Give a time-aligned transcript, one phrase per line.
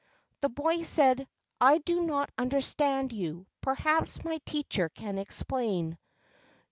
[0.41, 1.27] The boy said,
[1.59, 5.99] "I do not understand you; perhaps my teacher can explain."